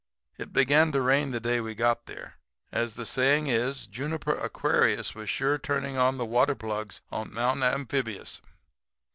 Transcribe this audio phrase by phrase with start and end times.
[0.39, 2.39] It began to rain the day we got there.
[2.71, 7.61] As the saying is, Juniper Aquarius was sure turning on the water plugs on Mount
[7.61, 8.41] Amphibious.